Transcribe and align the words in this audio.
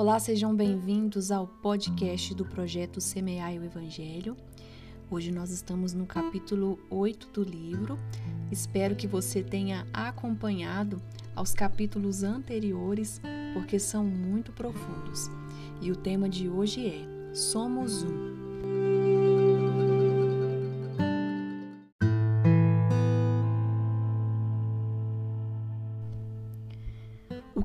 Olá, 0.00 0.18
sejam 0.18 0.56
bem-vindos 0.56 1.30
ao 1.30 1.46
podcast 1.46 2.34
do 2.34 2.42
projeto 2.42 3.02
Semear 3.02 3.52
o 3.52 3.62
Evangelho. 3.62 4.34
Hoje 5.10 5.30
nós 5.30 5.50
estamos 5.50 5.92
no 5.92 6.06
capítulo 6.06 6.78
8 6.88 7.28
do 7.34 7.42
livro. 7.42 7.98
Espero 8.50 8.96
que 8.96 9.06
você 9.06 9.42
tenha 9.42 9.86
acompanhado 9.92 11.02
aos 11.36 11.52
capítulos 11.52 12.22
anteriores, 12.22 13.20
porque 13.52 13.78
são 13.78 14.02
muito 14.02 14.52
profundos. 14.52 15.30
E 15.82 15.92
o 15.92 15.96
tema 15.96 16.30
de 16.30 16.48
hoje 16.48 16.86
é 16.86 17.34
Somos 17.34 18.02
um. 18.02 18.29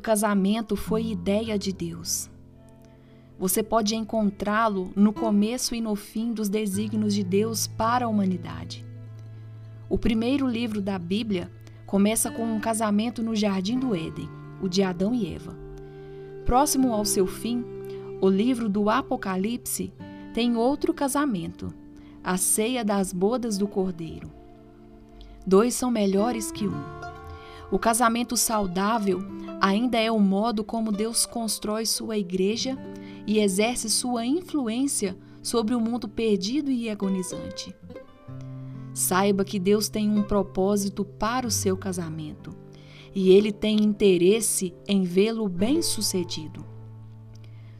Casamento 0.06 0.76
foi 0.76 1.08
ideia 1.08 1.58
de 1.58 1.74
Deus. 1.74 2.30
Você 3.40 3.64
pode 3.64 3.96
encontrá-lo 3.96 4.94
no 4.96 5.12
começo 5.12 5.74
e 5.74 5.82
no 5.82 5.96
fim 5.96 6.32
dos 6.32 6.48
desígnios 6.48 7.12
de 7.16 7.24
Deus 7.24 7.66
para 7.66 8.06
a 8.06 8.08
humanidade. 8.08 8.86
O 9.90 9.98
primeiro 9.98 10.48
livro 10.48 10.80
da 10.80 11.00
Bíblia 11.00 11.52
começa 11.88 12.30
com 12.30 12.44
um 12.44 12.60
casamento 12.60 13.24
no 13.24 13.36
jardim 13.36 13.80
do 13.80 13.96
Éden, 13.96 14.30
o 14.62 14.70
de 14.70 14.84
Adão 14.84 15.12
e 15.12 15.34
Eva. 15.34 15.58
Próximo 16.46 16.94
ao 16.94 17.04
seu 17.04 17.26
fim, 17.26 17.66
o 18.22 18.30
livro 18.30 18.70
do 18.70 18.92
Apocalipse 18.92 19.92
tem 20.36 20.56
outro 20.56 20.94
casamento, 20.94 21.74
a 22.24 22.38
ceia 22.38 22.86
das 22.86 23.12
bodas 23.12 23.58
do 23.58 23.68
Cordeiro. 23.68 24.32
Dois 25.48 25.74
são 25.74 25.90
melhores 25.90 26.52
que 26.52 26.68
um. 26.68 27.05
O 27.72 27.80
casamento 27.80 28.38
saudável 28.38 29.20
ainda 29.60 29.98
é 29.98 30.12
o 30.12 30.20
modo 30.20 30.64
como 30.64 30.92
Deus 30.92 31.26
constrói 31.26 31.86
sua 31.86 32.18
igreja 32.18 32.78
e 33.26 33.40
exerce 33.40 33.90
sua 33.90 34.26
influência 34.26 35.18
sobre 35.42 35.74
o 35.74 35.80
mundo 35.80 36.08
perdido 36.08 36.72
e 36.72 36.90
agonizante. 36.90 37.76
Saiba 38.94 39.44
que 39.44 39.60
Deus 39.60 39.90
tem 39.90 40.10
um 40.10 40.24
propósito 40.24 41.04
para 41.04 41.48
o 41.48 41.52
seu 41.52 41.76
casamento 41.76 42.56
e 43.14 43.30
ele 43.30 43.52
tem 43.52 43.82
interesse 43.82 44.74
em 44.88 45.04
vê-lo 45.04 45.48
bem-sucedido. 45.48 46.66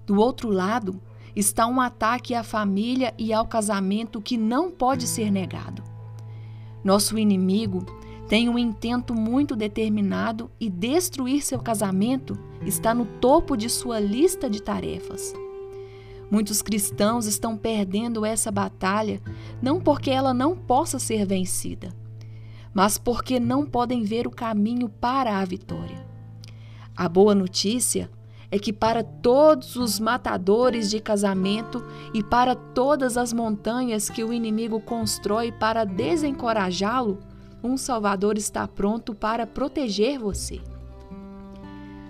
Do 0.06 0.20
outro 0.20 0.50
lado, 0.50 1.02
está 1.36 1.68
um 1.68 1.82
ataque 1.82 2.34
à 2.34 2.44
família 2.44 3.14
e 3.18 3.34
ao 3.34 3.46
casamento 3.46 4.22
que 4.22 4.38
não 4.38 4.72
pode 4.72 5.08
ser 5.08 5.32
negado. 5.32 5.84
Nosso 6.84 7.18
inimigo 7.18 7.86
tem 8.28 8.50
um 8.50 8.58
intento 8.58 9.14
muito 9.14 9.56
determinado 9.56 10.50
e 10.60 10.70
destruir 10.70 11.44
seu 11.44 11.60
casamento 11.60 12.38
está 12.66 12.94
no 12.94 13.06
topo 13.06 13.56
de 13.56 13.70
sua 13.70 14.00
lista 14.00 14.50
de 14.50 14.62
tarefas. 14.62 15.34
Muitos 16.30 16.62
cristãos 16.62 17.28
estão 17.28 17.56
perdendo 17.56 18.26
essa 18.26 18.52
batalha 18.52 19.22
não 19.62 19.80
porque 19.80 20.10
ela 20.10 20.34
não 20.34 20.56
possa 20.56 20.98
ser 20.98 21.24
vencida, 21.26 21.94
mas 22.74 22.98
porque 22.98 23.40
não 23.40 23.64
podem 23.64 24.04
ver 24.04 24.26
o 24.26 24.32
caminho 24.32 24.90
para 24.90 25.38
a 25.38 25.46
vitória. 25.46 26.04
A 26.98 27.08
boa 27.08 27.36
notícia 27.36 28.10
é 28.50 28.58
que 28.58 28.74
para 28.74 29.04
todos 29.04 29.76
os 29.76 30.00
matadores 30.00 30.90
de 30.90 31.00
casamento 31.00 31.86
e 32.14 32.24
para 32.24 32.56
todas 32.56 33.18
as 33.18 33.32
montanhas 33.32 34.10
que 34.10 34.24
o 34.24 34.34
inimigo 34.34 34.80
constrói 34.80 35.52
para 35.52 35.84
desencorajá-lo, 35.84 37.20
um 37.66 37.78
Salvador 37.78 38.38
está 38.38 38.68
pronto 38.68 39.16
para 39.16 39.48
proteger 39.48 40.20
você. 40.20 40.62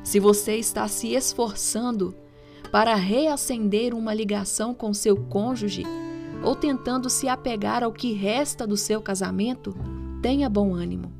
Se 0.04 0.20
você 0.20 0.58
está 0.58 0.88
se 0.88 1.14
esforçando 1.16 2.14
para 2.72 2.94
reacender 2.96 3.94
uma 3.94 4.14
ligação 4.14 4.74
com 4.74 4.94
seu 4.94 5.16
cônjuge 5.16 5.84
ou 6.44 6.56
tentando 6.56 7.10
se 7.10 7.28
apegar 7.28 7.84
ao 7.84 7.92
que 7.92 8.14
resta 8.14 8.68
do 8.68 8.76
seu 8.76 9.02
casamento, 9.02 9.76
tenha 10.22 10.50
bom 10.50 10.74
ânimo. 10.76 11.12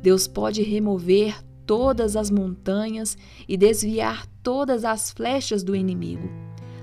Deus 0.00 0.28
pode 0.28 0.62
remover 0.62 1.36
todas 1.66 2.16
as 2.16 2.30
montanhas 2.30 3.18
e 3.46 3.56
desviar 3.56 4.26
todas 4.42 4.84
as 4.84 5.10
flechas 5.10 5.62
do 5.62 5.76
inimigo. 5.76 6.30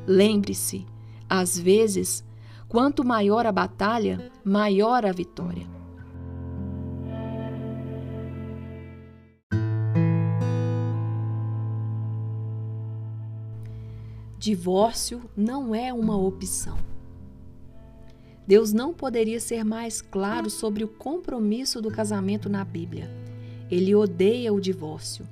Lembre-se, 0.05 0.85
às 1.27 1.57
vezes, 1.57 2.23
quanto 2.67 3.03
maior 3.03 3.47
a 3.47 3.51
batalha, 3.51 4.31
maior 4.43 5.05
a 5.05 5.11
vitória. 5.11 5.74
Divórcio 14.45 15.23
não 15.35 15.73
é 15.73 15.91
uma 15.91 16.15
opção. 16.15 16.77
Deus 18.45 18.71
não 18.71 18.93
poderia 18.93 19.39
ser 19.39 19.63
mais 19.63 20.03
claro 20.03 20.51
sobre 20.51 20.83
o 20.83 20.87
compromisso 20.87 21.81
do 21.81 21.89
casamento 21.89 22.47
na 22.47 22.63
Bíblia. 22.63 23.09
Ele 23.71 23.95
odeia 23.95 24.53
o 24.53 24.61
divórcio. 24.61 25.27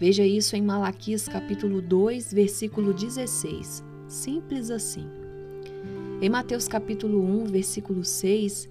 Veja 0.00 0.24
isso 0.24 0.56
em 0.56 0.62
Malaquias 0.62 1.28
capítulo 1.28 1.82
2, 1.82 2.32
versículo 2.32 2.94
16. 2.94 3.84
Simples 4.08 4.70
assim. 4.70 5.06
Em 6.22 6.30
Mateus 6.30 6.66
capítulo 6.66 7.22
1, 7.22 7.44
versículo 7.48 8.02
6, 8.02 8.66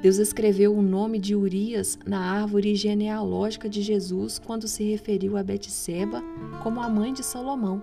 Deus 0.00 0.18
escreveu 0.18 0.72
o 0.72 0.82
nome 0.82 1.18
de 1.18 1.34
Urias 1.34 1.98
na 2.06 2.20
árvore 2.20 2.76
genealógica 2.76 3.68
de 3.68 3.82
Jesus 3.82 4.38
quando 4.38 4.68
se 4.68 4.84
referiu 4.84 5.36
a 5.36 5.42
Betseba 5.42 6.22
como 6.62 6.80
a 6.80 6.88
mãe 6.88 7.12
de 7.12 7.24
Salomão 7.24 7.82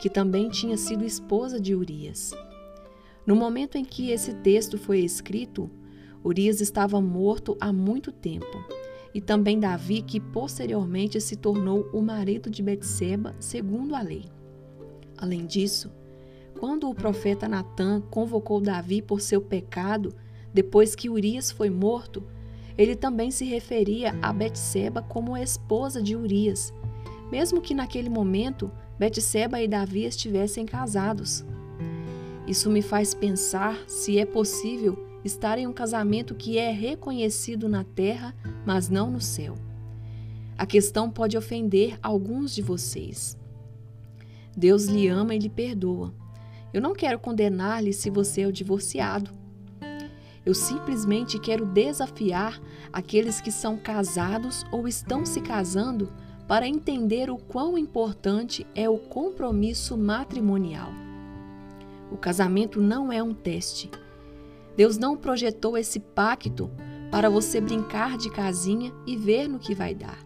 que 0.00 0.08
também 0.08 0.48
tinha 0.48 0.76
sido 0.76 1.04
esposa 1.04 1.60
de 1.60 1.74
Urias. 1.74 2.32
No 3.26 3.36
momento 3.36 3.76
em 3.76 3.84
que 3.84 4.10
esse 4.10 4.34
texto 4.34 4.78
foi 4.78 5.00
escrito, 5.00 5.70
Urias 6.24 6.60
estava 6.60 7.00
morto 7.00 7.56
há 7.60 7.72
muito 7.72 8.10
tempo, 8.10 8.64
e 9.14 9.20
também 9.20 9.58
Davi, 9.58 10.02
que 10.02 10.20
posteriormente 10.20 11.20
se 11.20 11.36
tornou 11.36 11.88
o 11.92 12.00
marido 12.00 12.50
de 12.50 12.62
Betseba, 12.62 13.34
segundo 13.38 13.94
a 13.94 14.02
lei. 14.02 14.24
Além 15.16 15.46
disso, 15.46 15.90
quando 16.58 16.88
o 16.88 16.94
profeta 16.94 17.48
Natã 17.48 18.00
convocou 18.10 18.60
Davi 18.60 19.00
por 19.00 19.20
seu 19.20 19.40
pecado, 19.40 20.14
depois 20.52 20.94
que 20.94 21.08
Urias 21.08 21.50
foi 21.50 21.70
morto, 21.70 22.22
ele 22.76 22.94
também 22.94 23.30
se 23.30 23.44
referia 23.44 24.16
a 24.22 24.32
Betseba 24.32 25.02
como 25.02 25.36
esposa 25.36 26.02
de 26.02 26.16
Urias, 26.16 26.72
mesmo 27.30 27.60
que 27.60 27.74
naquele 27.74 28.08
momento 28.08 28.70
Betseba 28.98 29.60
e 29.60 29.68
Davi 29.68 30.04
estivessem 30.04 30.66
casados. 30.66 31.44
Isso 32.46 32.68
me 32.68 32.82
faz 32.82 33.14
pensar 33.14 33.78
se 33.86 34.18
é 34.18 34.26
possível 34.26 34.98
estar 35.24 35.58
em 35.58 35.66
um 35.66 35.72
casamento 35.72 36.34
que 36.34 36.58
é 36.58 36.70
reconhecido 36.72 37.68
na 37.68 37.84
terra, 37.84 38.34
mas 38.66 38.88
não 38.88 39.10
no 39.10 39.20
céu. 39.20 39.54
A 40.56 40.66
questão 40.66 41.08
pode 41.10 41.36
ofender 41.36 41.98
alguns 42.02 42.54
de 42.54 42.62
vocês. 42.62 43.38
Deus 44.56 44.86
lhe 44.86 45.06
ama 45.06 45.34
e 45.34 45.38
lhe 45.38 45.48
perdoa. 45.48 46.12
Eu 46.72 46.82
não 46.82 46.94
quero 46.94 47.18
condenar-lhe 47.18 47.92
se 47.92 48.10
você 48.10 48.40
é 48.40 48.46
o 48.46 48.52
divorciado. 48.52 49.30
Eu 50.44 50.54
simplesmente 50.54 51.38
quero 51.38 51.64
desafiar 51.64 52.60
aqueles 52.92 53.40
que 53.40 53.52
são 53.52 53.76
casados 53.76 54.64
ou 54.72 54.88
estão 54.88 55.24
se 55.24 55.40
casando 55.40 56.10
para 56.48 56.66
entender 56.66 57.30
o 57.30 57.36
quão 57.36 57.76
importante 57.76 58.66
é 58.74 58.88
o 58.88 58.96
compromisso 58.96 59.98
matrimonial. 59.98 60.90
O 62.10 62.16
casamento 62.16 62.80
não 62.80 63.12
é 63.12 63.22
um 63.22 63.34
teste. 63.34 63.90
Deus 64.74 64.96
não 64.96 65.14
projetou 65.14 65.76
esse 65.76 66.00
pacto 66.00 66.70
para 67.10 67.28
você 67.28 67.60
brincar 67.60 68.16
de 68.16 68.30
casinha 68.30 68.92
e 69.06 69.14
ver 69.14 69.46
no 69.46 69.58
que 69.58 69.74
vai 69.74 69.94
dar. 69.94 70.18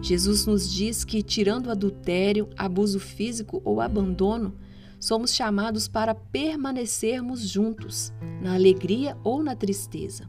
Jesus 0.00 0.46
nos 0.46 0.72
diz 0.72 1.04
que, 1.04 1.22
tirando 1.22 1.70
adultério, 1.70 2.48
abuso 2.56 2.98
físico 2.98 3.60
ou 3.64 3.82
abandono, 3.82 4.54
somos 4.98 5.34
chamados 5.34 5.86
para 5.86 6.14
permanecermos 6.14 7.46
juntos, 7.46 8.12
na 8.42 8.54
alegria 8.54 9.16
ou 9.22 9.42
na 9.42 9.54
tristeza. 9.54 10.28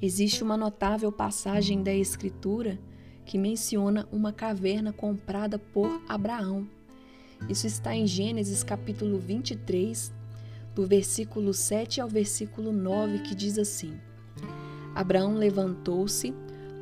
Existe 0.00 0.42
uma 0.42 0.58
notável 0.58 1.10
passagem 1.10 1.82
da 1.82 1.92
Escritura 1.92 2.78
que 3.24 3.38
menciona 3.38 4.06
uma 4.12 4.30
caverna 4.30 4.92
comprada 4.92 5.58
por 5.58 6.02
Abraão. 6.06 6.68
Isso 7.48 7.66
está 7.66 7.94
em 7.94 8.06
Gênesis 8.06 8.62
capítulo 8.62 9.18
23, 9.18 10.12
do 10.74 10.86
versículo 10.86 11.54
7 11.54 12.02
ao 12.02 12.08
versículo 12.08 12.72
9, 12.72 13.20
que 13.20 13.34
diz 13.34 13.58
assim: 13.58 13.98
Abraão 14.94 15.34
levantou-se, 15.34 16.34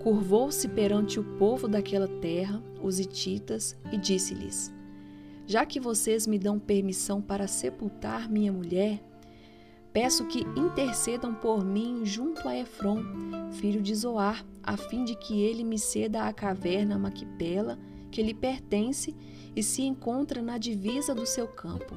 curvou-se 0.02 0.66
perante 0.66 1.20
o 1.20 1.24
povo 1.38 1.68
daquela 1.68 2.08
terra, 2.20 2.60
os 2.82 2.98
hititas, 2.98 3.76
e 3.92 3.96
disse-lhes: 3.96 4.74
Já 5.46 5.64
que 5.64 5.78
vocês 5.78 6.26
me 6.26 6.38
dão 6.38 6.58
permissão 6.58 7.22
para 7.22 7.46
sepultar 7.46 8.28
minha 8.28 8.52
mulher, 8.52 9.00
Peço 9.94 10.26
que 10.26 10.40
intercedam 10.56 11.32
por 11.32 11.64
mim 11.64 12.04
junto 12.04 12.48
a 12.48 12.58
Efron, 12.58 13.00
filho 13.52 13.80
de 13.80 13.94
Zoar, 13.94 14.44
a 14.60 14.76
fim 14.76 15.04
de 15.04 15.14
que 15.14 15.40
ele 15.40 15.62
me 15.62 15.78
ceda 15.78 16.24
a 16.24 16.32
caverna 16.32 16.98
Maquipela, 16.98 17.78
que 18.10 18.20
lhe 18.20 18.34
pertence 18.34 19.14
e 19.54 19.62
se 19.62 19.82
encontra 19.82 20.42
na 20.42 20.58
divisa 20.58 21.14
do 21.14 21.24
seu 21.24 21.46
campo. 21.46 21.96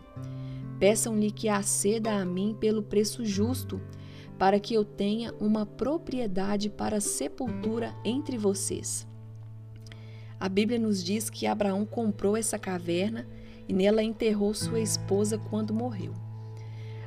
Peçam-lhe 0.79 1.31
que 1.31 1.49
a 1.49 1.63
ceda 1.63 2.21
a 2.21 2.23
mim 2.23 2.55
pelo 2.59 2.83
preço 2.83 3.25
justo, 3.25 3.81
para 4.37 4.59
que 4.59 4.75
eu 4.75 4.85
tenha 4.85 5.33
uma 5.39 5.65
propriedade 5.65 6.69
para 6.69 7.01
sepultura 7.01 7.95
entre 8.05 8.37
vocês. 8.37 9.07
A 10.39 10.47
Bíblia 10.47 10.77
nos 10.77 11.03
diz 11.03 11.31
que 11.31 11.47
Abraão 11.47 11.83
comprou 11.83 12.37
essa 12.37 12.59
caverna 12.59 13.27
e 13.67 13.73
nela 13.73 14.03
enterrou 14.03 14.53
sua 14.53 14.79
esposa 14.79 15.39
quando 15.39 15.73
morreu. 15.73 16.26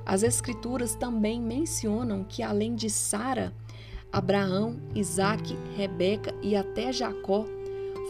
As 0.05 0.23
Escrituras 0.23 0.95
também 0.95 1.41
mencionam 1.41 2.25
que, 2.25 2.43
além 2.43 2.75
de 2.75 2.89
Sara, 2.91 3.53
Abraão, 4.13 4.77
Isaque, 4.95 5.57
Rebeca 5.77 6.35
e 6.43 6.57
até 6.57 6.93
Jacó 6.93 7.47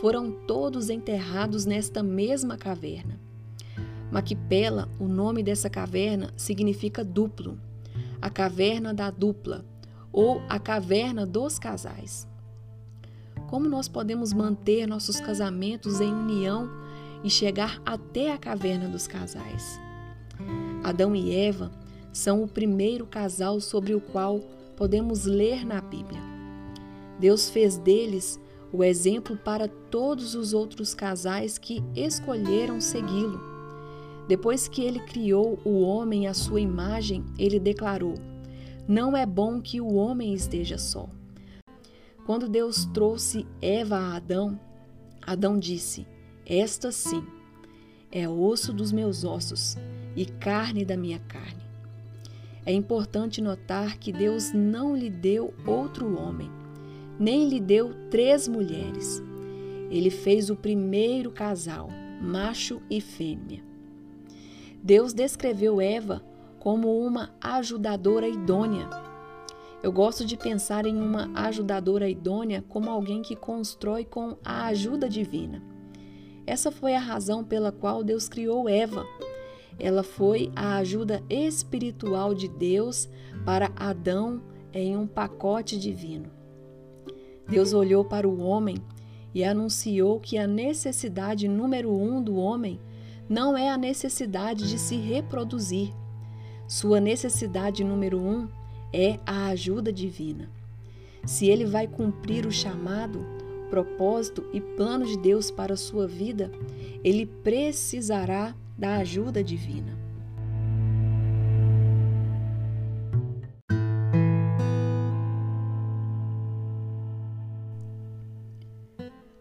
foram 0.01 0.33
todos 0.47 0.89
enterrados 0.89 1.67
nesta 1.67 2.03
mesma 2.03 2.57
caverna. 2.57 3.21
Maquipela, 4.11 4.89
o 4.99 5.07
nome 5.07 5.43
dessa 5.43 5.69
caverna, 5.69 6.33
significa 6.37 7.05
duplo, 7.05 7.61
a 8.21 8.31
caverna 8.31 8.95
da 8.95 9.11
dupla 9.11 9.65
ou 10.13 10.43
a 10.49 10.59
caverna 10.59 11.27
dos 11.27 11.59
casais. 11.59 12.27
Como 13.47 13.69
nós 13.69 13.89
podemos 13.89 14.33
manter 14.33 14.87
nossos 14.87 15.21
casamentos 15.21 16.01
em 16.01 16.13
união 16.13 16.71
e 17.23 17.29
chegar 17.29 17.81
até 17.85 18.33
a 18.33 18.39
caverna 18.39 18.89
dos 18.89 19.07
casais? 19.07 19.79
Adão 20.83 21.15
e 21.15 21.35
Eva 21.35 21.71
são 22.13 22.43
o 22.43 22.49
primeiro 22.49 23.07
casal 23.07 23.61
sobre 23.61 23.95
o 23.95 24.01
qual 24.01 24.41
podemos 24.77 25.27
ler 25.27 25.65
na 25.65 25.81
Bíblia. 25.81 26.21
Deus 27.19 27.51
fez 27.51 27.77
deles 27.77 28.41
o 28.73 28.83
exemplo 28.83 29.37
para 29.37 29.69
todos 29.69 30.35
os 30.35 30.55
outros 30.55 30.95
casais 30.95 31.59
que 31.59 31.85
escolheram 31.95 32.81
segui-lo. 32.81 33.41
Depois 34.27 34.69
que 34.69 34.81
ele 34.83 35.01
criou 35.01 35.59
o 35.65 35.81
homem 35.81 36.27
à 36.27 36.33
sua 36.33 36.61
imagem, 36.61 37.25
ele 37.39 37.59
declarou: 37.59 38.15
Não 38.89 39.17
é 39.17 39.27
bom 39.27 39.61
que 39.61 39.81
o 39.81 39.95
homem 39.95 40.33
esteja 40.33 40.79
só. 40.79 41.09
Quando 42.25 42.49
Deus 42.49 42.87
trouxe 42.87 43.47
Eva 43.61 43.97
a 43.97 44.17
Adão, 44.17 44.59
Adão 45.21 45.59
disse: 45.59 46.07
Esta 46.47 46.91
sim 46.91 47.23
é 48.11 48.27
osso 48.29 48.73
dos 48.73 48.93
meus 48.93 49.25
ossos 49.25 49.77
e 50.17 50.25
carne 50.27 50.85
da 50.85 50.97
minha 50.97 51.19
carne. 51.19 51.69
É 52.65 52.73
importante 52.73 53.41
notar 53.41 53.99
que 53.99 54.13
Deus 54.13 54.53
não 54.53 54.95
lhe 54.95 55.09
deu 55.09 55.55
outro 55.67 56.17
homem, 56.19 56.51
nem 57.19 57.49
lhe 57.49 57.61
deu 57.61 57.95
três 58.11 58.47
mulheres. 58.47 59.23
Ele 59.91 60.11
fez 60.11 60.51
o 60.51 60.57
primeiro 60.57 61.31
casal, 61.31 61.89
macho 62.21 62.81
e 62.89 63.01
fêmea. 63.01 63.63
Deus 64.83 65.13
descreveu 65.13 65.81
Eva 65.81 66.23
como 66.59 67.05
uma 67.05 67.31
ajudadora 67.41 68.29
idônea. 68.29 68.89
Eu 69.83 69.91
gosto 69.91 70.25
de 70.25 70.37
pensar 70.37 70.85
em 70.87 70.97
uma 70.97 71.31
ajudadora 71.35 72.09
idônea 72.09 72.63
como 72.69 72.91
alguém 72.91 73.23
que 73.23 73.35
constrói 73.35 74.05
com 74.05 74.37
a 74.45 74.67
ajuda 74.67 75.09
divina. 75.09 75.63
Essa 76.47 76.71
foi 76.71 76.95
a 76.95 77.01
razão 77.01 77.43
pela 77.43 77.73
qual 77.73 78.05
Deus 78.05 78.29
criou 78.29 78.69
Eva 78.69 79.05
ela 79.79 80.03
foi 80.03 80.51
a 80.55 80.77
ajuda 80.77 81.23
espiritual 81.29 82.35
de 82.35 82.49
Deus 82.49 83.09
para 83.45 83.73
Adão 83.77 84.43
em 84.73 84.97
um 84.97 85.07
pacote 85.07 85.79
divino. 85.79 86.31
Deus 87.49 87.73
olhou 87.73 88.05
para 88.05 88.29
o 88.29 88.41
homem 88.41 88.77
e 89.35 89.43
anunciou 89.43 90.21
que 90.21 90.39
a 90.39 90.47
necessidade 90.47 91.49
número 91.49 91.93
um 91.93 92.23
do 92.23 92.37
homem 92.37 92.81
não 93.29 93.57
é 93.57 93.71
a 93.71 93.79
necessidade 93.79 94.69
de 94.69 94.79
se 94.79 94.97
reproduzir. 94.97 95.93
Sua 96.67 97.01
necessidade 97.01 97.83
número 97.83 98.21
um 98.21 98.49
é 98.93 99.19
a 99.27 99.47
ajuda 99.49 99.93
divina. 99.93 100.49
Se 101.25 101.49
ele 101.49 101.65
vai 101.65 101.87
cumprir 101.87 102.47
o 102.47 102.53
chamado, 102.53 103.25
propósito 103.69 104.45
e 104.53 104.61
plano 104.61 105.07
de 105.07 105.17
Deus 105.17 105.51
para 105.51 105.75
a 105.75 105.77
sua 105.77 106.07
vida, 106.07 106.51
ele 107.05 107.25
precisará 107.25 108.55
da 108.81 108.97
ajuda 108.97 109.45
divina. 109.45 109.95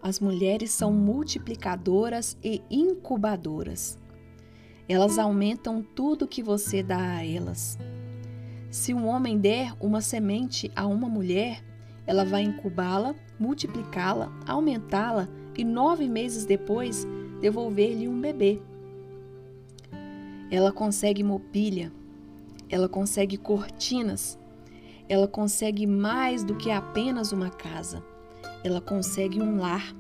As 0.02 0.20
mulheres 0.20 0.72
são 0.72 0.92
multiplicadoras 0.92 2.38
e 2.44 2.62
incubadoras. 2.70 3.98
Elas 4.90 5.18
aumentam 5.18 5.82
tudo 5.96 6.28
que 6.28 6.44
você 6.44 6.84
dá 6.84 7.00
a 7.00 7.26
elas. 7.26 7.78
Se 8.70 8.94
um 8.94 9.08
homem 9.08 9.40
der 9.40 9.74
uma 9.80 10.02
semente 10.02 10.70
a 10.76 10.86
uma 10.86 11.08
mulher, 11.08 11.64
ela 12.06 12.26
vai 12.26 12.42
incubá-la, 12.42 13.16
multiplicá-la, 13.40 14.32
aumentá-la 14.46 15.30
e 15.58 15.64
nove 15.64 16.10
meses 16.10 16.44
depois 16.44 17.08
devolver-lhe 17.40 18.08
um 18.08 18.20
bebê. 18.20 18.62
Ela 20.52 20.72
consegue 20.72 21.24
mobília, 21.24 21.92
ela 22.70 22.90
consegue 22.90 23.38
cortinas, 23.38 24.40
ela 25.08 25.28
consegue 25.28 25.86
mais 25.86 26.44
do 26.44 26.56
que 26.56 26.72
apenas 26.72 27.32
uma 27.32 27.50
casa, 27.50 28.04
ela 28.64 28.82
consegue 28.82 29.42
um 29.42 29.60
lar. 29.60 29.96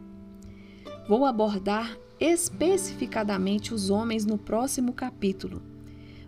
Vou 1.07 1.25
abordar 1.25 1.97
especificadamente 2.19 3.73
os 3.73 3.89
homens 3.89 4.25
no 4.25 4.37
próximo 4.37 4.93
capítulo, 4.93 5.61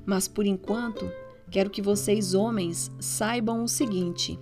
mas 0.05 0.27
por 0.27 0.45
enquanto 0.45 1.11
quero 1.49 1.69
que 1.69 1.81
vocês, 1.81 2.33
homens, 2.33 2.91
saibam 2.99 3.63
o 3.63 3.67
seguinte: 3.67 4.39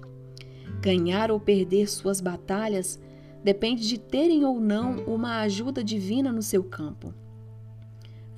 ganhar 0.82 1.32
ou 1.32 1.40
perder 1.40 1.90
suas 1.90 2.22
batalhas 2.22 3.00
depende 3.44 3.88
de 3.88 3.98
terem 3.98 4.46
ou 4.46 4.60
não 4.60 5.04
uma 5.06 5.40
ajuda 5.40 5.84
divina 5.84 6.32
no 6.32 6.42
seu 6.42 6.64
campo. 6.64 7.14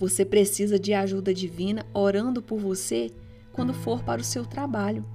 Você 0.02 0.26
precisa 0.26 0.80
de 0.80 0.96
ajuda 0.96 1.32
divina 1.32 1.86
orando 1.94 2.42
por 2.42 2.58
você 2.58 3.12
quando 3.54 3.72
for 3.72 4.02
para 4.04 4.20
o 4.20 4.24
seu 4.24 4.44
trabalho. 4.44 5.06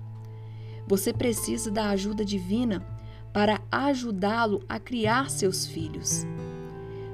Você 0.87 1.13
precisa 1.13 1.73
da 1.73 1.91
ajuda 1.91 2.25
divina 2.25 2.87
para 3.33 3.61
ajudá-lo 3.69 4.63
a 4.69 4.79
criar 4.79 5.29
seus 5.29 5.67
filhos. 5.67 6.25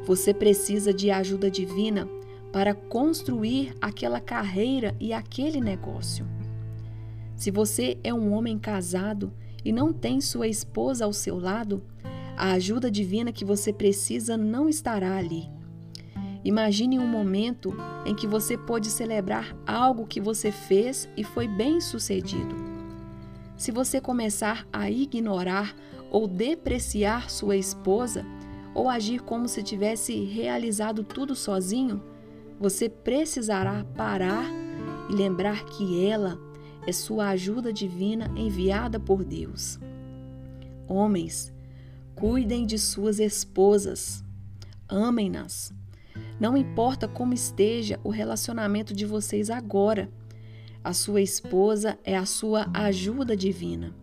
Você 0.05 0.35
precisa 0.35 0.93
de 0.93 1.11
ajuda 1.11 1.51
divina 1.51 2.07
para 2.53 2.75
construir 2.75 3.75
aquela 3.81 4.21
carreira 4.21 4.95
e 5.01 5.15
aquele 5.15 5.59
negócio. 5.59 6.27
Se 7.35 7.51
você 7.51 7.97
é 8.05 8.13
um 8.13 8.35
homem 8.35 8.59
casado 8.59 9.33
e 9.65 9.73
não 9.73 9.95
tem 9.95 10.21
sua 10.21 10.47
esposa 10.47 11.07
ao 11.07 11.13
seu 11.15 11.39
lado, 11.39 11.83
a 12.37 12.53
ajuda 12.53 12.91
divina 12.91 13.33
que 13.33 13.47
você 13.47 13.73
precisa 13.73 14.37
não 14.37 14.69
estará 14.69 15.17
ali. 15.17 15.62
Imagine 16.45 16.99
um 16.99 17.07
momento 17.07 17.73
em 18.05 18.15
que 18.15 18.27
você 18.27 18.59
pôde 18.59 18.89
celebrar 18.89 19.57
algo 19.67 20.07
que 20.07 20.21
você 20.21 20.51
fez 20.51 21.09
e 21.17 21.23
foi 21.23 21.47
bem 21.47 21.81
sucedido. 21.81 22.55
Se 23.57 23.71
você 23.71 24.01
começar 24.01 24.67
a 24.73 24.91
ignorar 24.91 25.75
ou 26.11 26.27
depreciar 26.27 27.31
sua 27.31 27.57
esposa, 27.57 28.27
ou 28.75 28.89
agir 28.89 29.21
como 29.21 29.47
se 29.47 29.63
tivesse 29.63 30.25
realizado 30.25 31.05
tudo 31.05 31.37
sozinho, 31.37 32.03
você 32.59 32.89
precisará 32.89 33.85
parar 33.97 34.47
e 35.11 35.13
lembrar 35.13 35.65
que 35.67 36.05
ela 36.05 36.39
é 36.87 36.93
sua 36.93 37.29
ajuda 37.29 37.73
divina 37.73 38.33
enviada 38.35 38.99
por 38.99 39.23
Deus. 39.23 39.79
Homens, 40.89 41.53
cuidem 42.15 42.67
de 42.67 42.79
suas 42.79 43.21
esposas, 43.21 44.25
amem-nas 44.89 45.73
não 46.41 46.57
importa 46.57 47.07
como 47.07 47.33
esteja 47.33 48.01
o 48.03 48.11
relacionamento 48.11 48.93
de 48.93 49.07
vocês 49.07 49.51
agora, 49.51 50.11
a 50.83 50.93
sua 50.93 51.21
esposa 51.21 51.97
é 52.03 52.17
a 52.17 52.27
sua 52.27 52.69
ajuda 52.75 53.37
divina. 53.37 53.95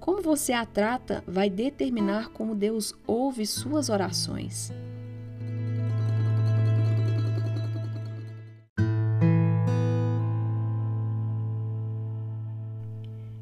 Como 0.00 0.20
você 0.20 0.52
a 0.52 0.66
trata 0.66 1.22
vai 1.26 1.48
determinar 1.48 2.30
como 2.30 2.54
Deus 2.54 2.94
ouve 3.06 3.46
suas 3.46 3.88
orações. 3.88 4.72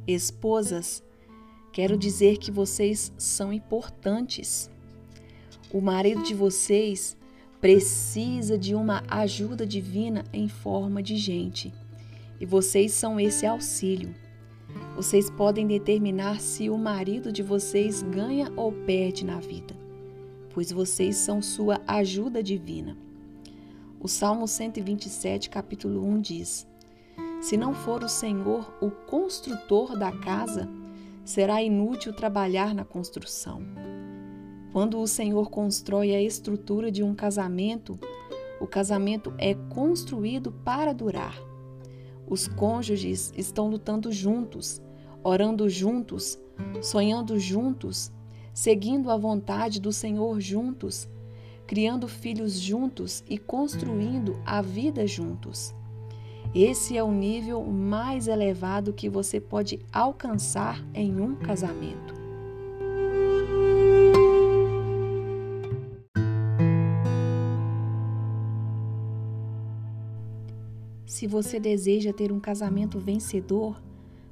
Esposas, 0.07 1.03
quero 1.73 1.97
dizer 1.97 2.37
que 2.37 2.51
vocês 2.51 3.11
são 3.17 3.51
importantes. 3.51 4.71
O 5.73 5.81
marido 5.81 6.23
de 6.23 6.35
vocês 6.35 7.17
precisa 7.65 8.59
de 8.59 8.75
uma 8.75 9.03
ajuda 9.09 9.67
divina 9.67 10.23
em 10.35 10.49
forma 10.49 11.03
de 11.03 11.17
gente. 11.17 11.73
E 12.39 12.45
vocês 12.45 12.93
são 12.93 13.19
esse 13.19 13.47
auxílio. 13.47 14.15
Vocês 14.95 15.31
podem 15.31 15.67
determinar 15.67 16.43
se 16.43 16.69
o 16.69 16.77
marido 16.77 17.33
de 17.33 17.43
vocês 17.43 18.03
ganha 18.03 18.53
ou 18.55 18.71
perde 18.71 19.25
na 19.25 19.41
vida, 19.41 19.75
pois 20.53 20.71
vocês 20.71 21.17
são 21.17 21.41
sua 21.41 21.81
ajuda 21.87 22.43
divina. 22.43 22.99
O 23.99 24.09
Salmo 24.09 24.47
127, 24.47 25.49
capítulo 25.49 26.07
1 26.07 26.21
diz: 26.21 26.67
Se 27.41 27.57
não 27.57 27.73
for 27.73 28.05
o 28.05 28.11
Senhor 28.11 28.77
o 28.79 28.91
construtor 28.91 29.99
da 29.99 30.13
casa, 30.13 30.69
será 31.25 31.63
inútil 31.63 32.13
trabalhar 32.13 32.75
na 32.75 32.85
construção. 32.85 33.63
Quando 34.75 34.99
o 34.99 35.07
Senhor 35.07 35.51
constrói 35.51 36.17
a 36.17 36.21
estrutura 36.21 36.91
de 36.91 37.01
um 37.01 37.15
casamento, 37.15 37.97
o 38.61 38.67
casamento 38.67 39.33
é 39.39 39.55
construído 39.55 40.51
para 40.51 40.93
durar. 40.93 41.39
Os 42.27 42.49
cônjuges 42.49 43.33
estão 43.37 43.69
lutando 43.69 44.11
juntos, 44.11 44.83
orando 45.23 45.69
juntos, 45.69 46.37
sonhando 46.83 47.39
juntos, 47.39 48.11
seguindo 48.53 49.13
a 49.13 49.17
vontade 49.17 49.81
do 49.81 49.93
Senhor 49.93 50.41
juntos, 50.41 51.09
criando 51.69 52.09
filhos 52.09 52.59
juntos 52.59 53.23
e 53.29 53.39
construindo 53.39 54.43
a 54.45 54.61
vida 54.61 55.07
juntos. 55.07 55.73
Esse 56.53 56.99
é 56.99 57.03
o 57.05 57.13
nível 57.13 57.65
mais 57.65 58.27
elevado 58.27 58.93
que 58.93 59.09
você 59.09 59.41
pode 59.41 59.79
alcançar 59.93 60.85
em 60.93 61.21
um 61.21 61.37
casamento. 61.37 62.24
Se 71.25 71.29
você 71.29 71.59
deseja 71.59 72.13
ter 72.13 72.31
um 72.31 72.39
casamento 72.39 72.99
vencedor, 73.01 73.83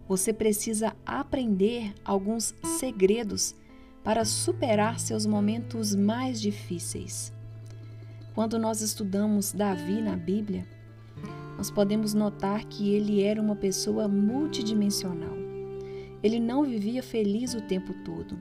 você 0.07 0.31
precisa 0.31 0.95
aprender 1.07 1.95
alguns 2.05 2.55
segredos 2.79 3.55
para 4.05 4.27
superar 4.27 5.01
seus 5.01 5.25
momentos 5.25 5.95
mais 5.95 6.39
difíceis. 6.39 7.33
Quando 8.35 8.59
nós 8.59 8.83
estudamos 8.83 9.55
Davi 9.55 10.03
na 10.03 10.17
Bíblia, 10.17 10.69
nós 11.57 11.71
podemos 11.71 12.13
notar 12.13 12.63
que 12.67 12.93
ele 12.95 13.23
era 13.23 13.41
uma 13.41 13.57
pessoa 13.57 14.07
multidimensional. 14.07 15.39
Ele 16.23 16.39
não 16.39 16.63
vivia 16.63 17.03
feliz 17.03 17.55
o 17.55 17.63
tempo 17.63 17.95
todo. 18.05 18.39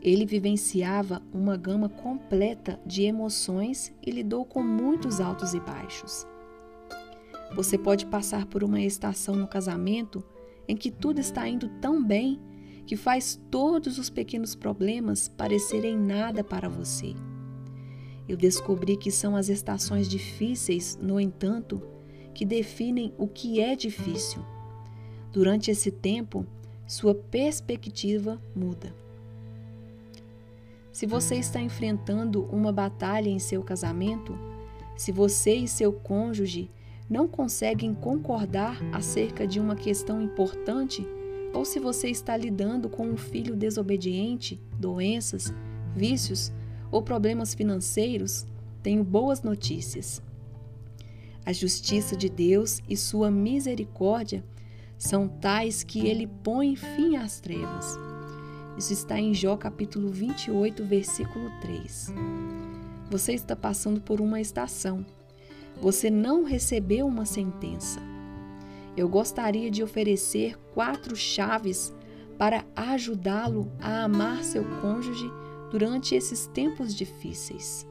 Ele 0.00 0.24
vivenciava 0.24 1.20
uma 1.34 1.54
gama 1.54 1.90
completa 1.90 2.80
de 2.86 3.02
emoções 3.02 3.92
e 4.02 4.10
lidou 4.10 4.46
com 4.46 4.62
muitos 4.62 5.20
altos 5.20 5.52
e 5.52 5.60
baixos. 5.60 6.26
Você 7.54 7.78
pode 7.78 8.06
passar 8.06 8.46
por 8.46 8.64
uma 8.64 8.80
estação 8.80 9.36
no 9.36 9.46
casamento 9.46 10.24
em 10.66 10.76
que 10.76 10.90
tudo 10.90 11.20
está 11.20 11.48
indo 11.48 11.68
tão 11.80 12.02
bem 12.02 12.40
que 12.86 12.96
faz 12.96 13.40
todos 13.50 13.98
os 13.98 14.10
pequenos 14.10 14.54
problemas 14.54 15.28
parecerem 15.28 15.96
nada 15.96 16.42
para 16.42 16.68
você. 16.68 17.14
Eu 18.28 18.36
descobri 18.36 18.96
que 18.96 19.10
são 19.10 19.36
as 19.36 19.48
estações 19.48 20.08
difíceis, 20.08 20.98
no 21.00 21.20
entanto, 21.20 21.80
que 22.34 22.44
definem 22.44 23.14
o 23.16 23.28
que 23.28 23.60
é 23.60 23.76
difícil. 23.76 24.42
Durante 25.30 25.70
esse 25.70 25.90
tempo, 25.90 26.46
sua 26.86 27.14
perspectiva 27.14 28.40
muda. 28.54 28.94
Se 30.90 31.06
você 31.06 31.36
está 31.36 31.60
enfrentando 31.60 32.44
uma 32.44 32.72
batalha 32.72 33.28
em 33.28 33.38
seu 33.38 33.62
casamento, 33.62 34.36
se 34.96 35.12
você 35.12 35.54
e 35.54 35.68
seu 35.68 35.92
cônjuge 35.92 36.70
não 37.08 37.28
conseguem 37.28 37.94
concordar 37.94 38.78
acerca 38.92 39.46
de 39.46 39.60
uma 39.60 39.76
questão 39.76 40.20
importante, 40.22 41.06
ou 41.52 41.64
se 41.64 41.78
você 41.78 42.08
está 42.08 42.36
lidando 42.36 42.88
com 42.88 43.06
um 43.06 43.16
filho 43.16 43.54
desobediente, 43.54 44.60
doenças, 44.78 45.52
vícios 45.94 46.52
ou 46.90 47.02
problemas 47.02 47.54
financeiros, 47.54 48.46
tenho 48.82 49.04
boas 49.04 49.42
notícias. 49.42 50.22
A 51.46 51.52
justiça 51.52 52.16
de 52.16 52.28
Deus 52.28 52.80
e 52.88 52.96
sua 52.96 53.30
misericórdia 53.30 54.44
são 54.96 55.28
tais 55.28 55.84
que 55.84 56.06
ele 56.06 56.26
põe 56.26 56.74
fim 56.74 57.16
às 57.16 57.38
trevas. 57.38 57.98
Isso 58.78 58.92
está 58.92 59.20
em 59.20 59.34
Jó 59.34 59.56
capítulo 59.56 60.08
28, 60.08 60.84
versículo 60.84 61.50
3. 61.60 62.12
Você 63.10 63.34
está 63.34 63.54
passando 63.54 64.00
por 64.00 64.20
uma 64.20 64.40
estação 64.40 65.04
você 65.80 66.10
não 66.10 66.44
recebeu 66.44 67.06
uma 67.06 67.24
sentença. 67.24 68.00
Eu 68.96 69.08
gostaria 69.08 69.70
de 69.70 69.82
oferecer 69.82 70.56
quatro 70.72 71.16
chaves 71.16 71.92
para 72.38 72.64
ajudá-lo 72.74 73.70
a 73.80 74.04
amar 74.04 74.44
seu 74.44 74.64
cônjuge 74.80 75.30
durante 75.70 76.14
esses 76.14 76.46
tempos 76.46 76.94
difíceis. 76.94 77.86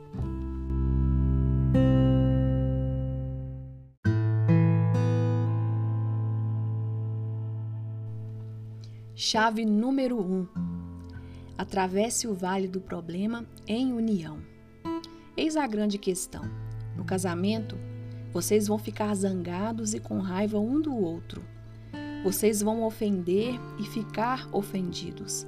Chave 9.16 9.66
número 9.66 10.20
1: 10.20 10.22
um, 10.22 10.48
Atravesse 11.58 12.28
o 12.28 12.34
vale 12.34 12.68
do 12.68 12.82
problema 12.82 13.46
em 13.68 13.94
união. 13.94 14.40
Eis 15.36 15.56
a 15.56 15.66
grande 15.66 15.98
questão. 15.98 16.44
No 16.96 17.04
casamento, 17.04 17.78
vocês 18.32 18.68
vão 18.68 18.78
ficar 18.78 19.14
zangados 19.16 19.94
e 19.94 20.00
com 20.00 20.20
raiva 20.20 20.60
um 20.60 20.82
do 20.82 20.96
outro. 20.96 21.44
Vocês 22.24 22.62
vão 22.62 22.84
ofender 22.84 23.60
e 23.78 23.84
ficar 23.84 24.48
ofendidos. 24.52 25.46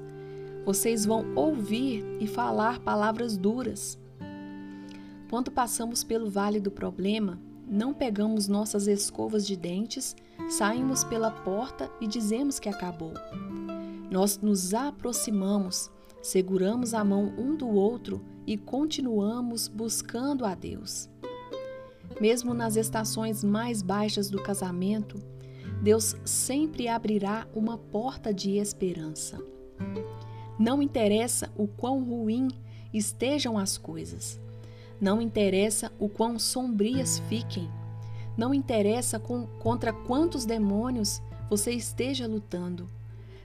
Vocês 0.66 1.06
vão 1.06 1.26
ouvir 1.36 2.06
e 2.20 2.28
falar 2.28 2.80
palavras 2.80 3.38
duras. 3.38 4.00
Quando 5.30 5.52
passamos 5.52 6.04
pelo 6.04 6.30
vale 6.30 6.60
do 6.60 6.70
problema, 6.70 7.40
não 7.68 7.94
pegamos 7.94 8.48
nossas 8.48 8.88
escovas 8.88 9.46
de 9.48 9.56
dentes, 9.56 10.16
saímos 10.50 11.04
pela 11.04 11.32
porta 11.32 11.90
e 12.00 12.08
dizemos 12.08 12.60
que 12.60 12.70
acabou. 12.70 13.14
Nós 14.12 14.40
nos 14.40 14.74
aproximamos, 14.74 15.90
seguramos 16.22 16.94
a 16.94 17.04
mão 17.04 17.34
um 17.38 17.56
do 17.56 17.68
outro 17.68 18.24
e 18.46 18.58
continuamos 18.58 19.68
buscando 19.68 20.46
a 20.46 20.54
Deus. 20.54 21.10
Mesmo 22.20 22.54
nas 22.54 22.76
estações 22.76 23.44
mais 23.44 23.82
baixas 23.82 24.30
do 24.30 24.42
casamento, 24.42 25.22
Deus 25.82 26.16
sempre 26.24 26.88
abrirá 26.88 27.48
uma 27.54 27.78
porta 27.78 28.34
de 28.34 28.58
esperança. 28.58 29.40
Não 30.58 30.82
interessa 30.82 31.52
o 31.58 31.68
quão 31.68 32.04
ruim 32.04 32.48
estejam 32.94 33.58
as 33.58 33.78
coisas. 33.78 34.40
Não 35.00 35.22
interessa 35.22 35.92
o 36.00 36.08
quão 36.08 36.40
sombrias 36.40 37.20
fiquem. 37.28 37.70
Não 38.38 38.54
interessa 38.54 39.20
com, 39.20 39.46
contra 39.60 39.92
quantos 39.92 40.46
demônios 40.46 41.22
você 41.50 41.72
esteja 41.72 42.26
lutando. 42.26 42.88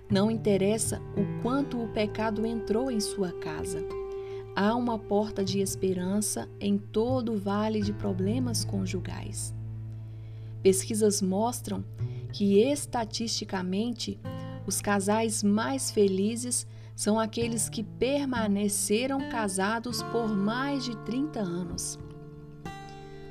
Não 0.09 0.31
interessa 0.31 1.01
o 1.17 1.43
quanto 1.43 1.83
o 1.83 1.89
pecado 1.89 2.47
entrou 2.47 2.91
em 2.91 3.01
sua 3.01 3.33
casa. 3.33 4.00
Há 4.63 4.77
uma 4.77 4.99
porta 4.99 5.43
de 5.43 5.59
esperança 5.59 6.47
em 6.61 6.77
todo 6.77 7.33
o 7.33 7.39
vale 7.39 7.81
de 7.81 7.95
problemas 7.95 8.63
conjugais. 8.63 9.55
Pesquisas 10.63 11.23
mostram 11.23 11.83
que, 12.31 12.61
estatisticamente, 12.61 14.21
os 14.67 14.83
casais 14.83 15.43
mais 15.43 15.91
felizes 15.91 16.67
são 16.95 17.19
aqueles 17.19 17.71
que 17.71 17.83
permaneceram 17.83 19.31
casados 19.31 20.03
por 20.03 20.29
mais 20.29 20.85
de 20.85 20.95
30 21.07 21.41
anos. 21.41 21.99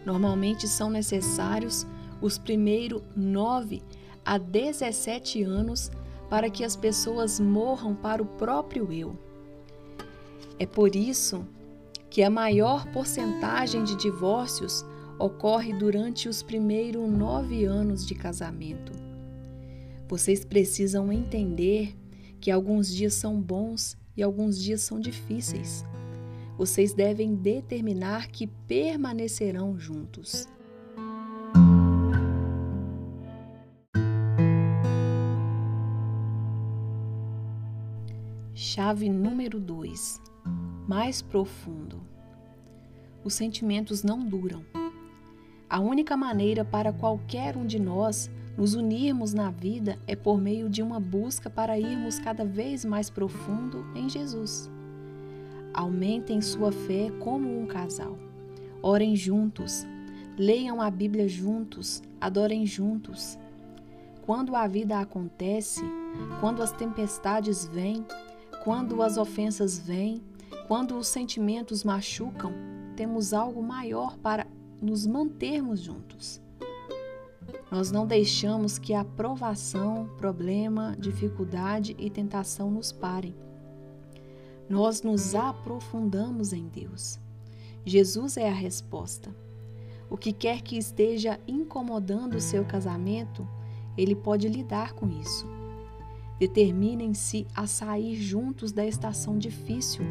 Normalmente 0.03 0.67
são 0.67 0.89
necessários 0.89 1.86
os 2.19 2.39
primeiros 2.39 3.03
9 3.15 3.83
a 4.25 4.39
17 4.39 5.43
anos 5.43 5.91
para 6.27 6.50
que 6.50 6.63
as 6.63 6.75
pessoas 6.75 7.39
morram 7.39 7.93
para 7.93 8.24
o 8.24 8.25
próprio 8.25 8.91
eu. 8.91 9.28
É 10.59 10.65
por 10.65 10.93
isso 10.93 11.47
que 12.09 12.21
a 12.21 12.29
maior 12.29 12.85
porcentagem 12.91 13.81
de 13.85 13.95
divórcios 13.95 14.83
ocorre 15.17 15.73
durante 15.73 16.27
os 16.27 16.43
primeiros 16.43 17.09
nove 17.09 17.63
anos 17.63 18.05
de 18.05 18.13
casamento. 18.13 18.91
Vocês 20.05 20.43
precisam 20.43 21.13
entender 21.13 21.95
que 22.41 22.51
alguns 22.51 22.93
dias 22.93 23.13
são 23.13 23.39
bons 23.39 23.97
e 24.17 24.21
alguns 24.21 24.61
dias 24.61 24.81
são 24.81 24.99
difíceis. 24.99 25.85
Vocês 26.57 26.93
devem 26.93 27.35
determinar 27.35 28.27
que 28.27 28.45
permanecerão 28.45 29.79
juntos. 29.79 30.45
Chave 38.53 39.07
número 39.09 39.57
2 39.57 40.28
mais 40.87 41.21
profundo. 41.21 42.01
Os 43.23 43.33
sentimentos 43.33 44.03
não 44.03 44.19
duram. 44.19 44.63
A 45.69 45.79
única 45.79 46.17
maneira 46.17 46.65
para 46.65 46.91
qualquer 46.91 47.55
um 47.55 47.65
de 47.65 47.79
nós 47.79 48.29
Nos 48.59 48.73
unirmos 48.73 49.33
na 49.33 49.49
vida 49.49 49.97
é 50.05 50.17
por 50.17 50.37
meio 50.37 50.69
de 50.69 50.81
uma 50.81 50.99
busca 50.99 51.49
para 51.49 51.79
irmos 51.79 52.19
cada 52.19 52.43
vez 52.43 52.83
mais 52.83 53.09
profundo 53.09 53.85
em 53.95 54.09
Jesus. 54.09 54.69
Aumentem 55.73 56.41
sua 56.41 56.69
fé 56.69 57.09
como 57.21 57.57
um 57.57 57.65
casal. 57.65 58.19
Orem 58.81 59.15
juntos, 59.15 59.87
leiam 60.37 60.81
a 60.81 60.91
Bíblia 60.91 61.25
juntos, 61.25 62.03
adorem 62.19 62.65
juntos. 62.65 63.39
Quando 64.25 64.53
a 64.57 64.67
vida 64.67 64.99
acontece, 64.99 65.81
quando 66.41 66.61
as 66.61 66.73
tempestades 66.73 67.65
vêm, 67.65 68.05
quando 68.65 69.01
as 69.01 69.15
ofensas 69.15 69.79
vêm, 69.79 70.21
quando 70.69 70.95
os 70.99 71.07
sentimentos 71.07 71.83
machucam, 71.83 72.53
temos 72.95 73.33
algo 73.33 73.59
maior 73.59 74.15
para 74.19 74.45
nos 74.79 75.07
mantermos 75.07 75.79
juntos. 75.79 76.39
Nós 77.71 77.89
não 77.89 78.05
deixamos 78.05 78.77
que 78.77 78.93
a 78.93 79.03
provação, 79.03 80.07
problema, 80.19 80.95
dificuldade 80.99 81.95
e 81.97 82.07
tentação 82.07 82.69
nos 82.69 82.91
parem. 82.91 83.35
Nós 84.69 85.01
nos 85.01 85.33
aprofundamos 85.33 86.53
em 86.53 86.67
Deus. 86.67 87.19
Jesus 87.83 88.38
é 88.38 88.47
a 88.47 88.53
resposta. 88.53 89.35
O 90.07 90.15
que 90.15 90.31
quer 90.31 90.61
que 90.61 90.77
esteja 90.77 91.39
incomodando 91.47 92.35
o 92.35 92.41
seu 92.41 92.63
casamento, 92.63 93.47
ele 93.97 94.13
pode 94.13 94.47
lidar 94.47 94.93
com 94.93 95.09
isso. 95.09 95.47
Determinem-se 96.39 97.47
a 97.55 97.65
sair 97.65 98.15
juntos 98.17 98.71
da 98.71 98.85
estação 98.85 99.35
difícil, 99.35 100.05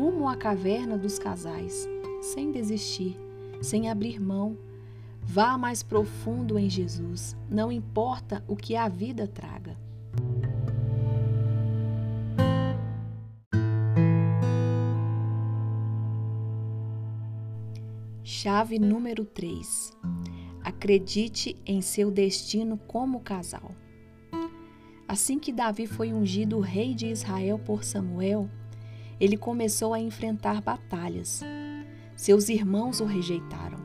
rumo 0.00 0.26
à 0.26 0.34
caverna 0.34 0.96
dos 0.96 1.18
casais, 1.18 1.86
sem 2.22 2.50
desistir, 2.50 3.18
sem 3.60 3.90
abrir 3.90 4.18
mão. 4.18 4.56
Vá 5.20 5.58
mais 5.58 5.82
profundo 5.82 6.58
em 6.58 6.70
Jesus, 6.70 7.36
não 7.50 7.70
importa 7.70 8.42
o 8.48 8.56
que 8.56 8.74
a 8.76 8.88
vida 8.88 9.28
traga. 9.28 9.76
Chave 18.24 18.78
número 18.78 19.26
3. 19.26 19.92
Acredite 20.64 21.54
em 21.66 21.82
seu 21.82 22.10
destino 22.10 22.78
como 22.86 23.20
casal. 23.20 23.74
Assim 25.06 25.38
que 25.38 25.52
Davi 25.52 25.86
foi 25.86 26.10
ungido 26.10 26.58
rei 26.58 26.94
de 26.94 27.08
Israel 27.08 27.58
por 27.58 27.84
Samuel, 27.84 28.48
ele 29.20 29.36
começou 29.36 29.92
a 29.92 30.00
enfrentar 30.00 30.62
batalhas. 30.62 31.42
Seus 32.16 32.48
irmãos 32.48 33.00
o 33.00 33.04
rejeitaram. 33.04 33.78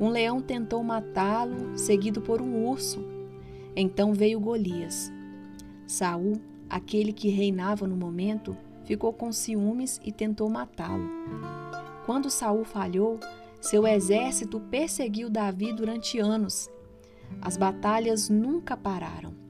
Um 0.00 0.08
leão 0.08 0.40
tentou 0.40 0.82
matá-lo, 0.82 1.78
seguido 1.78 2.20
por 2.20 2.42
um 2.42 2.66
urso. 2.66 3.04
Então 3.76 4.12
veio 4.12 4.40
Golias. 4.40 5.12
Saul, 5.86 6.40
aquele 6.68 7.12
que 7.12 7.28
reinava 7.28 7.86
no 7.86 7.96
momento, 7.96 8.56
ficou 8.84 9.12
com 9.12 9.30
ciúmes 9.32 10.00
e 10.04 10.10
tentou 10.10 10.50
matá-lo. 10.50 11.08
Quando 12.04 12.30
Saul 12.30 12.64
falhou, 12.64 13.20
seu 13.60 13.86
exército 13.86 14.60
perseguiu 14.60 15.30
Davi 15.30 15.72
durante 15.72 16.18
anos. 16.18 16.68
As 17.40 17.56
batalhas 17.56 18.28
nunca 18.28 18.76
pararam. 18.76 19.43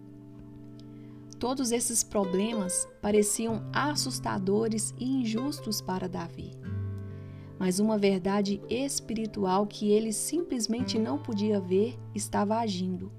Todos 1.38 1.72
esses 1.72 2.02
problemas 2.02 2.88
pareciam 3.02 3.62
assustadores 3.72 4.94
e 4.98 5.04
injustos 5.04 5.80
para 5.80 6.08
Davi. 6.08 6.52
Mas 7.58 7.78
uma 7.78 7.98
verdade 7.98 8.60
espiritual 8.68 9.66
que 9.66 9.90
ele 9.90 10.12
simplesmente 10.12 10.98
não 10.98 11.18
podia 11.18 11.60
ver 11.60 11.98
estava 12.14 12.58
agindo. 12.58 13.12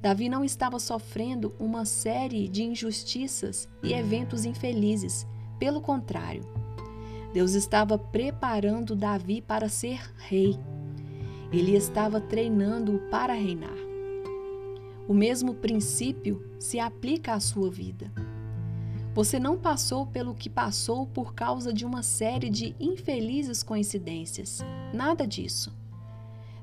Davi 0.00 0.28
não 0.28 0.44
estava 0.44 0.78
sofrendo 0.78 1.54
uma 1.58 1.84
série 1.84 2.48
de 2.48 2.62
injustiças 2.62 3.68
e 3.82 3.92
eventos 3.92 4.44
infelizes, 4.44 5.26
pelo 5.58 5.80
contrário, 5.80 6.42
Deus 7.34 7.54
estava 7.54 7.98
preparando 7.98 8.94
Davi 8.94 9.42
para 9.42 9.68
ser 9.68 10.00
rei. 10.18 10.56
Ele 11.52 11.74
estava 11.76 12.20
treinando-o 12.20 13.00
para 13.10 13.32
reinar. 13.32 13.83
O 15.06 15.12
mesmo 15.12 15.54
princípio 15.54 16.42
se 16.58 16.80
aplica 16.80 17.34
à 17.34 17.40
sua 17.40 17.70
vida. 17.70 18.10
Você 19.14 19.38
não 19.38 19.56
passou 19.56 20.06
pelo 20.06 20.34
que 20.34 20.50
passou 20.50 21.06
por 21.06 21.34
causa 21.34 21.72
de 21.72 21.84
uma 21.84 22.02
série 22.02 22.50
de 22.50 22.74
infelizes 22.80 23.62
coincidências. 23.62 24.60
Nada 24.92 25.26
disso. 25.26 25.72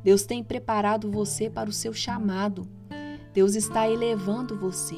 Deus 0.04 0.24
tem 0.26 0.44
preparado 0.44 1.10
você 1.10 1.50
para 1.50 1.70
o 1.70 1.74
seu 1.74 1.94
chamado. 1.94 2.68
Deus 3.34 3.56
está 3.56 3.88
elevando 3.88 4.58
você. 4.58 4.98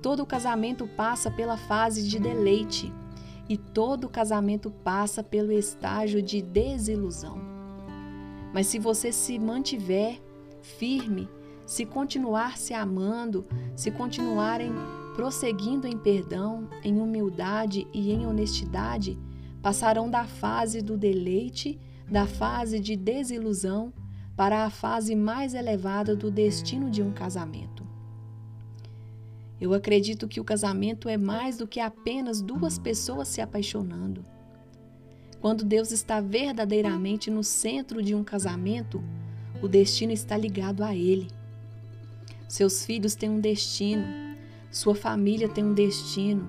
Todo 0.00 0.24
casamento 0.24 0.86
passa 0.86 1.30
pela 1.30 1.56
fase 1.56 2.08
de 2.08 2.18
deleite 2.18 2.92
e 3.48 3.56
todo 3.56 4.08
casamento 4.08 4.70
passa 4.70 5.22
pelo 5.22 5.52
estágio 5.52 6.22
de 6.22 6.40
desilusão. 6.40 7.40
Mas 8.54 8.68
se 8.68 8.78
você 8.78 9.10
se 9.10 9.38
mantiver 9.38 10.20
firme, 10.62 11.28
se 11.68 11.84
continuar 11.84 12.56
se 12.56 12.72
amando, 12.72 13.44
se 13.76 13.90
continuarem 13.90 14.72
prosseguindo 15.14 15.86
em 15.86 15.98
perdão, 15.98 16.66
em 16.82 16.98
humildade 16.98 17.86
e 17.92 18.10
em 18.10 18.26
honestidade, 18.26 19.18
passarão 19.60 20.08
da 20.08 20.24
fase 20.24 20.80
do 20.80 20.96
deleite, 20.96 21.78
da 22.10 22.26
fase 22.26 22.80
de 22.80 22.96
desilusão, 22.96 23.92
para 24.34 24.64
a 24.64 24.70
fase 24.70 25.14
mais 25.14 25.52
elevada 25.52 26.16
do 26.16 26.30
destino 26.30 26.90
de 26.90 27.02
um 27.02 27.12
casamento. 27.12 27.86
Eu 29.60 29.74
acredito 29.74 30.26
que 30.26 30.40
o 30.40 30.44
casamento 30.44 31.06
é 31.06 31.18
mais 31.18 31.58
do 31.58 31.66
que 31.66 31.80
apenas 31.80 32.40
duas 32.40 32.78
pessoas 32.78 33.28
se 33.28 33.42
apaixonando. 33.42 34.24
Quando 35.38 35.66
Deus 35.66 35.92
está 35.92 36.18
verdadeiramente 36.18 37.30
no 37.30 37.44
centro 37.44 38.02
de 38.02 38.14
um 38.14 38.24
casamento, 38.24 39.04
o 39.60 39.68
destino 39.68 40.12
está 40.12 40.34
ligado 40.34 40.82
a 40.82 40.96
Ele. 40.96 41.28
Seus 42.48 42.86
filhos 42.86 43.14
têm 43.14 43.28
um 43.28 43.40
destino, 43.40 44.06
sua 44.70 44.94
família 44.94 45.50
tem 45.50 45.62
um 45.62 45.74
destino. 45.74 46.48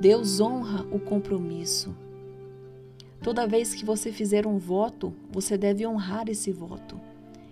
Deus 0.00 0.40
honra 0.40 0.84
o 0.90 0.98
compromisso. 0.98 1.94
Toda 3.22 3.46
vez 3.46 3.72
que 3.72 3.84
você 3.84 4.10
fizer 4.10 4.44
um 4.44 4.58
voto, 4.58 5.14
você 5.30 5.56
deve 5.56 5.86
honrar 5.86 6.28
esse 6.28 6.50
voto. 6.50 7.00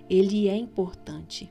Ele 0.09 0.49
é 0.49 0.57
importante. 0.57 1.49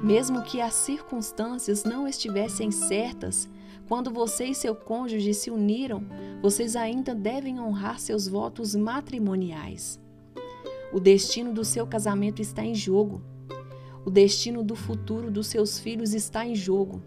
Mesmo 0.00 0.42
que 0.42 0.60
as 0.60 0.74
circunstâncias 0.74 1.82
não 1.82 2.06
estivessem 2.06 2.70
certas, 2.70 3.48
quando 3.88 4.12
você 4.12 4.46
e 4.46 4.54
seu 4.54 4.76
cônjuge 4.76 5.34
se 5.34 5.50
uniram, 5.50 6.06
vocês 6.40 6.76
ainda 6.76 7.16
devem 7.16 7.58
honrar 7.58 7.98
seus 7.98 8.28
votos 8.28 8.76
matrimoniais. 8.76 10.00
O 10.92 11.00
destino 11.00 11.52
do 11.52 11.64
seu 11.64 11.84
casamento 11.84 12.40
está 12.40 12.64
em 12.64 12.76
jogo. 12.76 13.33
O 14.04 14.10
destino 14.10 14.62
do 14.62 14.76
futuro 14.76 15.30
dos 15.30 15.46
seus 15.46 15.78
filhos 15.78 16.12
está 16.12 16.46
em 16.46 16.54
jogo. 16.54 17.02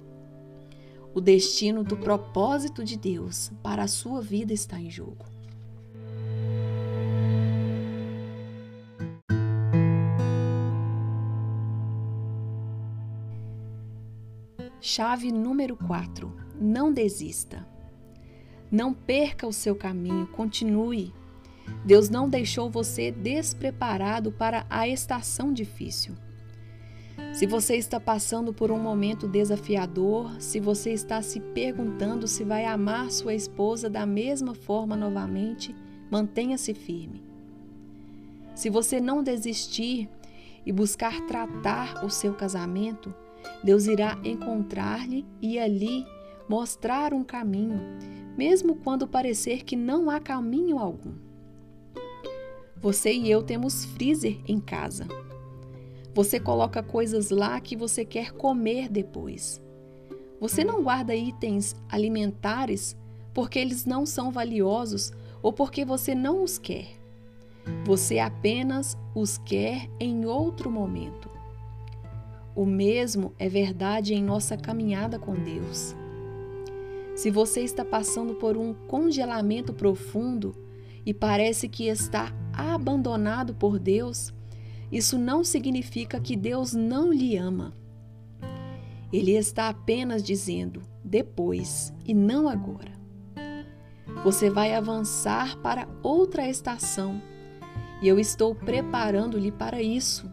O 1.14 1.22
destino 1.22 1.84
do 1.84 1.96
propósito 1.96 2.84
de 2.84 2.98
Deus 2.98 3.52
para 3.62 3.84
a 3.84 3.88
sua 3.88 4.20
vida 4.20 4.52
está 4.52 4.80
em 4.80 4.90
jogo. 4.90 5.26
Chave 14.82 15.32
número 15.32 15.76
4. 15.76 16.34
Não 16.60 16.92
desista. 16.92 17.68
Não 18.72 18.92
perca 18.92 19.46
o 19.46 19.54
seu 19.54 19.76
caminho, 19.76 20.28
continue. 20.28 21.14
Deus 21.86 22.10
não 22.10 22.28
deixou 22.28 22.70
você 22.70 23.12
despreparado 23.12 24.32
para 24.32 24.66
a 24.70 24.88
estação 24.88 25.54
difícil. 25.54 26.16
Se 27.34 27.46
você 27.46 27.76
está 27.76 28.00
passando 28.00 28.54
por 28.54 28.72
um 28.72 28.80
momento 28.80 29.28
desafiador, 29.28 30.42
se 30.42 30.60
você 30.60 30.92
está 30.92 31.22
se 31.22 31.40
perguntando 31.40 32.28
se 32.28 32.44
vai 32.44 32.66
amar 32.66 33.12
sua 33.12 33.34
esposa 33.34 33.90
da 33.90 34.06
mesma 34.06 34.56
forma 34.56 34.96
novamente, 34.96 35.76
mantenha-se 36.10 36.74
firme. 36.74 37.24
Se 38.56 38.70
você 38.70 39.00
não 39.00 39.22
desistir 39.22 40.10
e 40.66 40.72
buscar 40.72 41.28
tratar 41.28 42.04
o 42.04 42.10
seu 42.10 42.34
casamento, 42.34 43.14
Deus 43.64 43.86
irá 43.86 44.18
encontrar-lhe 44.24 45.26
e 45.42 45.60
ali 45.60 46.06
mostrar 46.50 47.14
um 47.14 47.24
caminho, 47.24 47.80
mesmo 48.36 48.76
quando 48.78 49.08
parecer 49.08 49.64
que 49.64 49.76
não 49.76 50.10
há 50.10 50.20
caminho 50.20 50.80
algum. 50.80 51.14
Você 52.80 53.14
e 53.14 53.30
eu 53.30 53.44
temos 53.44 53.86
freezer 53.86 54.40
em 54.48 54.60
casa. 54.60 55.08
Você 56.18 56.40
coloca 56.40 56.82
coisas 56.82 57.30
lá 57.30 57.62
que 57.62 57.76
você 57.76 58.04
quer 58.04 58.32
comer 58.32 58.90
depois. 58.90 59.62
Você 60.42 60.64
não 60.64 60.82
guarda 60.82 61.14
itens 61.14 61.76
alimentares 61.88 62.98
porque 63.36 63.60
eles 63.60 63.86
não 63.86 64.04
são 64.04 64.32
valiosos 64.32 65.12
ou 65.44 65.54
porque 65.54 65.86
você 65.86 66.16
não 66.16 66.44
os 66.44 66.58
quer. 66.58 66.88
Você 67.86 68.18
apenas 68.18 68.98
os 69.14 69.38
quer 69.38 69.88
em 70.00 70.26
outro 70.26 70.72
momento. 70.72 71.30
O 72.56 72.66
mesmo 72.66 73.32
é 73.38 73.48
verdade 73.48 74.16
em 74.16 74.24
nossa 74.24 74.58
caminhada 74.58 75.20
com 75.20 75.36
Deus. 75.36 75.96
Se 77.16 77.30
você 77.30 77.62
está 77.62 77.86
passando 77.86 78.34
por 78.34 78.58
um 78.58 78.74
congelamento 78.74 79.72
profundo 79.72 80.56
e 81.06 81.14
parece 81.14 81.70
que 81.70 81.86
está 81.86 82.34
abandonado 82.52 83.54
por 83.54 83.78
Deus, 83.78 84.34
isso 84.92 85.18
não 85.18 85.44
significa 85.44 86.20
que 86.20 86.36
Deus 86.36 86.74
não 86.74 87.12
lhe 87.12 87.36
ama. 87.38 87.74
Ele 89.12 89.32
está 89.32 89.70
apenas 89.70 90.24
dizendo 90.24 90.82
depois 91.04 91.94
e 92.06 92.14
não 92.14 92.48
agora. 92.48 92.92
Você 94.24 94.50
vai 94.50 94.74
avançar 94.74 95.58
para 95.60 95.88
outra 96.02 96.50
estação 96.50 97.22
e 98.02 98.08
eu 98.08 98.20
estou 98.20 98.54
preparando-lhe 98.54 99.52
para 99.52 99.82
isso. 99.82 100.30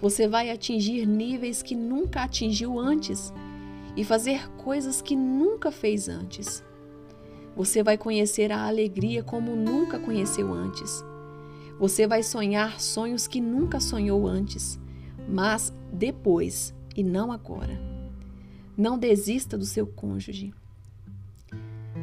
Você 0.00 0.28
vai 0.28 0.50
atingir 0.50 1.06
níveis 1.06 1.62
que 1.62 1.74
nunca 1.74 2.22
atingiu 2.22 2.78
antes 2.78 3.32
e 3.96 4.04
fazer 4.04 4.48
coisas 4.52 5.00
que 5.00 5.16
nunca 5.16 5.70
fez 5.72 6.08
antes. 6.08 6.62
Você 7.56 7.82
vai 7.82 7.96
conhecer 7.96 8.52
a 8.52 8.66
alegria 8.66 9.22
como 9.22 9.56
nunca 9.56 9.98
conheceu 9.98 10.52
antes. 10.52 11.02
Você 11.78 12.06
vai 12.06 12.22
sonhar 12.22 12.80
sonhos 12.80 13.26
que 13.26 13.40
nunca 13.40 13.80
sonhou 13.80 14.26
antes, 14.26 14.80
mas 15.28 15.72
depois 15.92 16.74
e 16.96 17.02
não 17.02 17.30
agora. 17.30 17.78
Não 18.76 18.98
desista 18.98 19.58
do 19.58 19.66
seu 19.66 19.86
cônjuge. 19.86 20.54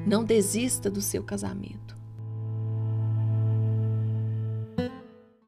Não 0.05 0.23
desista 0.23 0.89
do 0.89 1.01
seu 1.01 1.23
casamento. 1.23 1.97